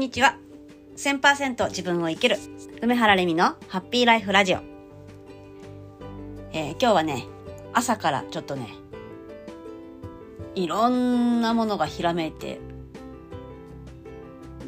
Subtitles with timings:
[0.00, 0.38] んにちは。
[0.96, 2.38] 1000%自分を生きる、
[2.80, 4.60] 梅原レミのハッピーライフラジオ。
[6.54, 7.26] えー、今日はね、
[7.74, 8.70] 朝からちょっとね、
[10.54, 12.60] いろんなものがひらめいて、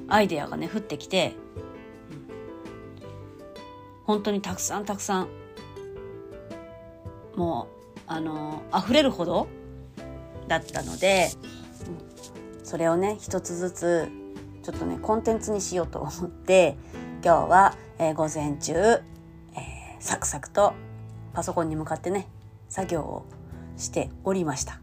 [0.06, 1.32] アイデアがね、降ってきて、
[4.04, 5.28] 本当にたくさんたくさん、
[7.36, 9.48] もう、あのー、溢れるほど
[10.46, 11.30] だったので、
[12.64, 14.21] それをね、一つずつ
[14.62, 16.76] ちょっとねコンテンツにしようと思って
[17.24, 20.72] 今日は、えー、午前中、えー、サクサクと
[21.32, 22.28] パソコンに向かってね
[22.68, 23.26] 作業を
[23.76, 24.80] しておりました。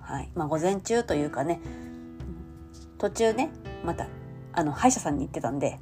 [0.00, 0.30] はい。
[0.34, 1.60] まあ、午前中というかね
[2.96, 3.50] 途中ね
[3.84, 4.08] また
[4.52, 5.78] あの歯医者さんに行ってたんで、はい、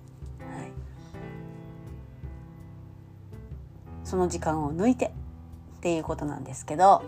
[4.05, 7.05] その時間を抜いてっていうことなんですけど、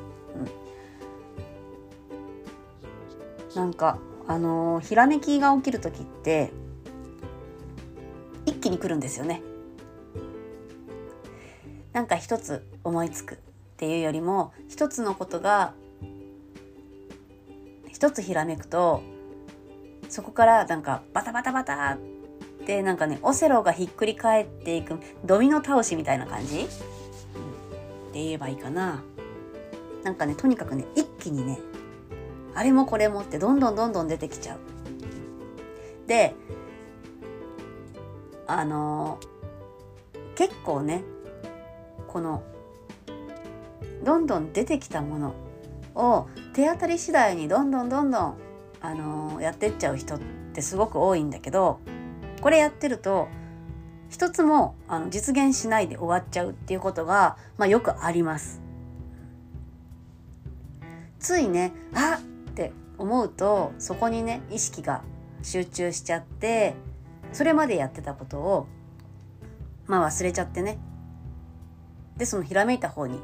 [3.50, 6.52] うん、なんかあのひらめきが起きる時って
[8.44, 9.42] 一気に来るんですよね。
[11.92, 13.38] なんか一つ思いつくっ
[13.78, 15.72] ていうよりも一つのことが
[17.90, 19.02] 一つひらめくと
[20.08, 21.98] そこからなんかバタバタバタっ
[22.66, 26.76] てなんかねオセロがひっくり返っていくドミノ倒しみたいな感じ、うん、って
[28.14, 29.02] 言えばいいかな。
[30.04, 31.58] なんかねとにかくね一気にね
[32.58, 34.58] あれもこれもってどんどんどんどん出てきちゃう。
[36.08, 36.34] で、
[38.48, 39.20] あの
[40.34, 41.04] 結構ね、
[42.08, 42.42] この、
[44.02, 45.34] どんどん出てきたもの
[45.94, 48.36] を手当たり次第にどんどんどんどん、
[48.80, 50.18] あのやってっちゃう人っ
[50.52, 51.78] てすごく多いんだけど、
[52.40, 53.28] これやってると、
[54.10, 58.60] 一つもあの実現しないで終わっちゃうっていうことが、まあ、よくあります。
[61.20, 62.18] ついね、あ
[62.58, 65.02] って思うとそこにね意識が
[65.42, 66.74] 集中しちゃって
[67.32, 68.66] それまでやってたことを
[69.86, 70.80] まあ忘れちゃってね
[72.16, 73.20] でそのひらめいた方に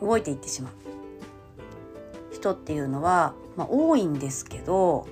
[0.00, 0.72] 動いていってしまう
[2.32, 5.06] 人っていうのは、まあ、多いんですけど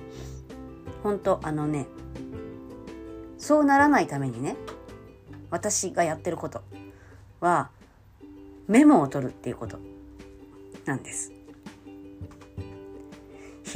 [1.03, 1.85] 本当あのね
[3.37, 4.55] そうならないためにね
[5.51, 6.63] 私がやってること
[7.39, 7.69] は
[8.67, 9.77] メモを取るっていうこと
[10.85, 11.34] なんです。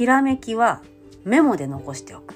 [0.00, 0.80] ひらめきは
[1.24, 2.34] メモで残しておく。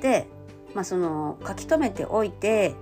[0.00, 0.28] で、
[0.72, 2.76] まあ、その書き留めておいて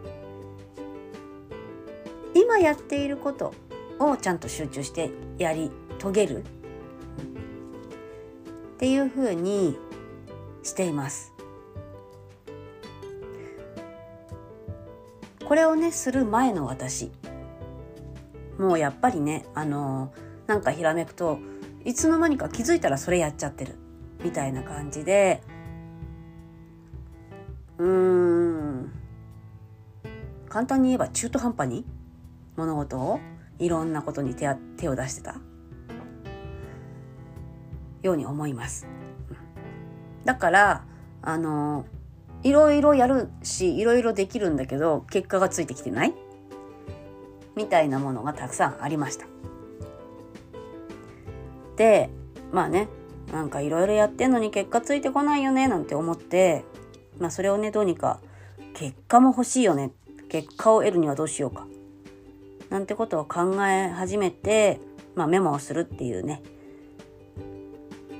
[2.34, 3.54] 今やっていること
[3.98, 6.42] をちゃんと集中してやり遂げるっ
[8.76, 9.78] ていうふうに
[10.62, 11.32] しています。
[15.46, 17.10] これをねする前の私
[18.58, 20.12] もうやっぱりねあの
[20.46, 21.38] なんかひらめくと
[21.84, 23.76] いつの間にか気づいたらそれやっちゃってる。
[24.22, 25.42] みたいな感じで。
[27.78, 28.92] うーん。
[30.48, 31.84] 簡単に言えば中途半端に
[32.56, 33.20] 物事を
[33.58, 35.36] いろんなことに手手を出してた。
[38.02, 38.86] ように思います。
[40.24, 40.84] だから
[41.22, 41.84] あの
[42.42, 46.14] いろいろやるしいろいろできるんだけど結果がついてきてない？
[47.56, 49.26] みたいなものがたくさんありました。
[51.76, 52.10] で
[52.52, 52.88] まあね
[53.32, 56.64] なんかいろいろやってんのに結果ついてこないよねなんて思って
[57.18, 58.20] まあそれをねどうにか
[58.74, 59.92] 結果も欲しいよね
[60.28, 61.66] 結果を得るにはどうしようか
[62.70, 64.80] なんてことを考え始めて、
[65.14, 66.42] まあ、メモをするっていうね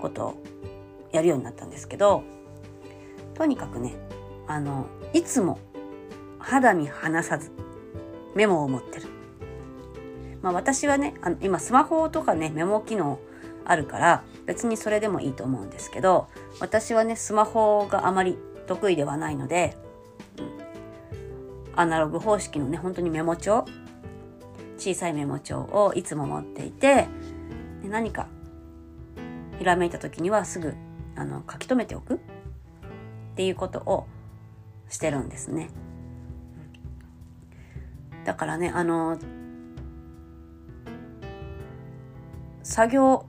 [0.00, 0.42] ことを
[1.12, 2.22] やるようになったんですけど
[3.34, 3.94] とにかくね
[4.46, 5.58] あのいつも
[6.38, 7.50] 肌身離さず
[8.34, 9.06] メモを持ってる。
[10.42, 13.18] まあ私はね、あの今スマホとかね、メモ機能
[13.64, 16.28] あるから別にそれでもいいと思うんですけど
[16.60, 19.76] 私はねスマホがあまり得意ではないので、
[20.38, 23.64] うん、アナログ方式のね本当にメモ帳
[24.78, 27.06] 小さいメモ帳をいつも持っていて
[27.88, 28.26] 何か
[29.58, 30.74] ひらめいた時にはすぐ
[31.16, 32.18] あの書き留めておくっ
[33.36, 34.06] ていうことを
[34.88, 35.68] してるんですね。
[38.24, 39.18] だからねあの
[42.62, 43.26] 作業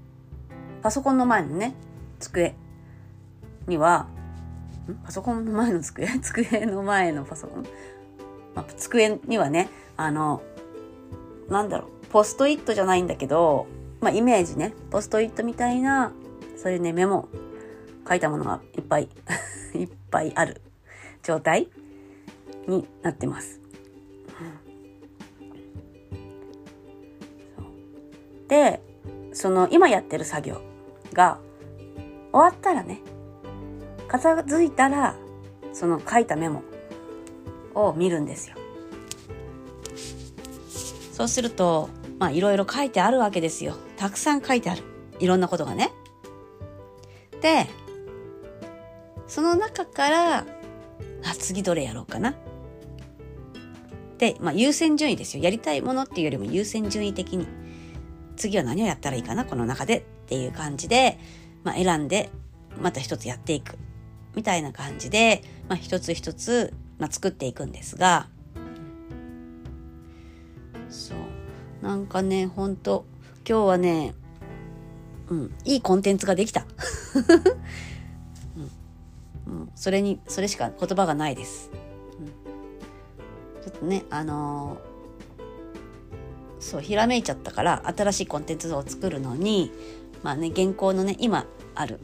[0.85, 1.73] パソコンの前のね、
[2.19, 2.53] 机
[3.65, 4.05] には、
[5.03, 6.07] パソコンの前の机？
[6.21, 7.63] 机の前のパソコン、
[8.53, 9.67] まあ、机にはね、
[9.97, 10.43] あの、
[11.49, 13.65] なんだろう、ポストイットじゃないんだけど、
[13.99, 16.11] まあ、イメージね、ポストイットみたいな、
[16.55, 17.29] そういうね、メモ、
[18.07, 19.09] 書いたものがいっぱい
[19.73, 20.61] いっぱいある
[21.23, 21.67] 状態
[22.67, 23.59] になってます。
[28.47, 28.83] で、
[29.33, 30.74] その今やってる作業
[31.15, 31.39] が
[32.31, 32.99] 終わったらね
[34.07, 35.15] 片付いたら
[35.73, 36.61] その書いたメモ
[37.73, 38.55] を見るんですよ。
[41.11, 41.89] そうすると
[42.19, 43.75] まあいろいろ書いてあるわけですよ。
[43.97, 44.83] たくさん書いてある。
[45.19, 45.91] いろんなことがね。
[47.41, 47.67] で
[49.27, 50.45] その中からあ
[51.37, 52.35] 次どれやろうかな。
[54.17, 55.43] で、まあ、優先順位ですよ。
[55.43, 57.47] やりたいものっていうよりも優先順位的に。
[58.37, 60.05] 次は何をやったらいいかなこの中で。
[60.25, 61.19] っていう感じで、
[61.63, 62.29] まあ、選んで
[62.81, 63.77] また一つやっていく。
[64.35, 68.27] みたいな感じで、まあ、一つ一つ、まあ、作っていくんですが。
[70.89, 71.35] そう。
[71.85, 73.05] なんかねほんと
[73.47, 74.15] 今日はね
[75.29, 76.65] うんいいコンテンツができた、
[79.47, 81.69] うん、うん、それにそれしか言葉がないです、
[82.19, 82.27] うん、
[83.63, 89.71] ちょっとねあのー、そうひらめいちゃったから新しいコンテンツを作るのに
[90.25, 91.45] まあね現行のね今
[91.75, 91.99] ある。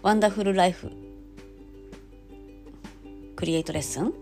[0.00, 0.90] ワンダフルライフ
[3.36, 4.14] クリエイトレッスン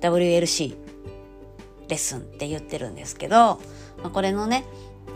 [0.00, 0.76] WLC
[1.88, 3.60] レッスンって言ってるんですけど、ま
[4.06, 4.64] あ、これのね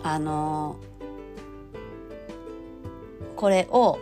[0.04, 3.98] あのー、これを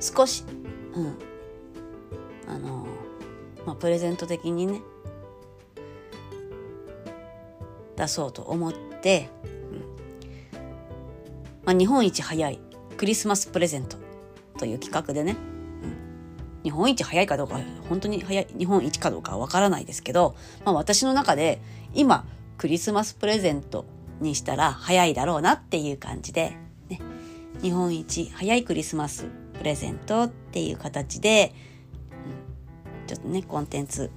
[0.00, 0.44] 少し
[0.94, 1.18] うん。
[2.48, 2.86] あの、
[3.66, 4.80] まあ、プレゼント的にね
[7.96, 10.56] 出そうと思って、うん。
[11.64, 12.58] まあ、日本一早い
[12.96, 13.96] クリスマスプレゼント
[14.58, 15.36] という企画でね、
[15.82, 15.86] う
[16.60, 17.58] ん、日本一早いかどうか
[17.88, 21.60] 本当に早い日本一かどうかはわからないですけど、まあ、私の中で
[21.94, 22.24] 今
[22.58, 23.84] クリスマスプレゼント
[24.20, 26.56] にしたら早いだろうなっていう感じで、
[26.88, 27.00] ね、
[27.60, 29.26] 日本一早いクリスマス
[29.58, 31.52] プレゼントっていう形で、
[33.02, 34.10] うん、ちょっとねコンテンツ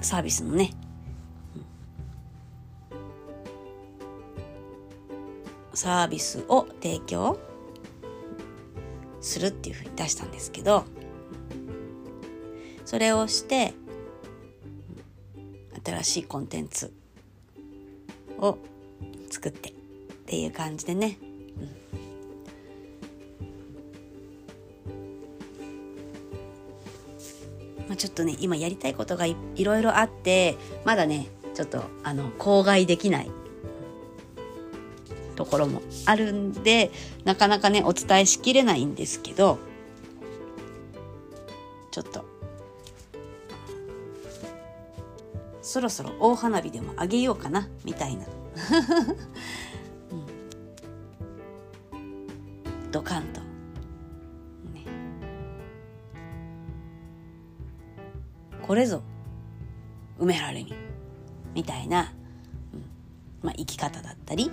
[0.00, 0.72] サービスのね
[5.74, 7.38] サービスを提供
[9.20, 10.84] するっていうふうに出したんですけど
[12.84, 13.74] それをして
[15.84, 16.92] 新しいコンテンツ
[18.38, 18.58] を
[19.30, 19.72] 作ってっ
[20.26, 21.18] ていう感じでね、
[21.58, 21.82] うん。
[27.88, 33.30] まあ、ちょっとね今やりたいことがいいろいろあってまだねちょっとあの口外できない
[35.32, 36.90] ところもあるんで
[37.24, 39.58] なかなかねお伝えしきれないんですけど
[41.90, 42.24] ちょっと
[45.62, 48.26] そろそろ大花火でもあげようかなみたいな、
[52.90, 54.84] ドカンと、ね、
[58.66, 59.02] これぞ
[60.18, 60.74] 梅原レミ
[61.54, 62.12] みたいな、
[62.72, 62.84] うん。
[63.42, 64.50] まあ、生き方だったり。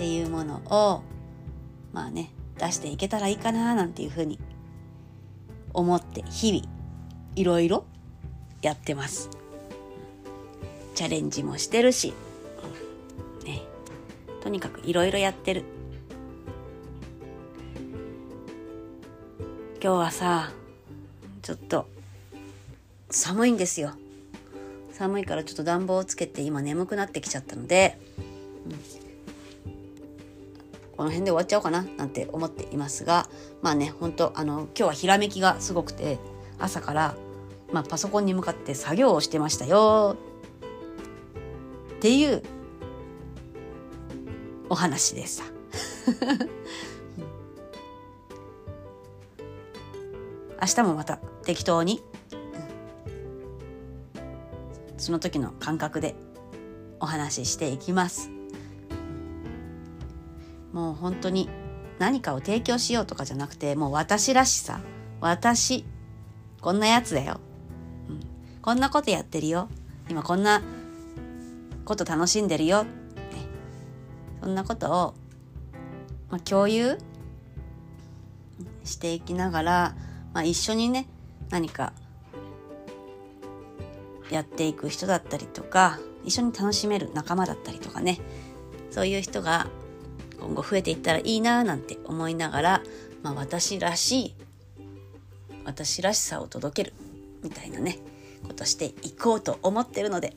[0.00, 1.02] っていうものを
[1.92, 4.38] まあね出していけたらいいかななんていうふうに
[5.74, 6.64] 思って日々
[7.36, 7.84] いろいろ
[8.62, 9.28] やってます。
[10.94, 12.14] チャレンジもしてるし、
[13.44, 13.60] ね、
[14.42, 15.64] とにかくいろいろやってる。
[19.82, 20.50] 今日はさ、
[21.42, 21.86] ちょっと
[23.10, 23.92] 寒いんですよ。
[24.92, 27.98] 寒いからちょっと暖房をつけて今眠くなってきちゃったので、
[28.64, 28.99] うん
[31.00, 33.26] この辺で終わっちゃおうかななんて思っていますが
[33.62, 36.18] まあね本当あの今日はひらめきがすごくて
[36.58, 37.16] 朝から、
[37.72, 40.18] まあ、パソコンに向かって作業をしてましたよ
[41.96, 42.42] っていう
[44.68, 45.44] お話でした。
[50.60, 52.02] 明日もまた適当に、
[54.98, 56.14] その時の感覚で
[57.00, 58.39] お話ししていきます。
[60.72, 61.48] もう本当に
[61.98, 64.80] 何かを提供しようとかじゃなくてもう私らしさ。
[65.20, 65.84] 私。
[66.60, 67.40] こんなやつだよ、
[68.08, 68.20] うん、
[68.60, 69.68] こんなことやってるよ。
[70.10, 70.62] 今こんな
[71.84, 72.90] こと楽しんでるよ、ね、
[74.42, 75.14] そんなことを、
[76.30, 76.98] まあ、共有。
[78.84, 79.94] していきながら、
[80.32, 81.06] まあ、一緒にね
[81.50, 81.92] 何か。
[84.30, 88.20] やっていく人だったりとか一緒に楽しめる仲間だったりとかね。
[88.90, 89.68] そういう人が
[90.40, 92.82] 今後増えていったらいいななんて思いながら、
[93.22, 94.34] まあ、私らしい
[95.64, 96.94] 私らしさを届ける
[97.42, 97.98] みたいなね
[98.46, 100.34] ことしていこうと思ってるので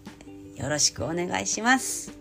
[0.55, 2.11] よろしくお願いします。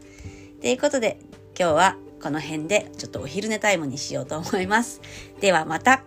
[0.60, 1.18] ということで
[1.58, 5.00] 今日はこの辺でちょっとお昼寝タイムにしようと思います。
[5.40, 6.04] ではまた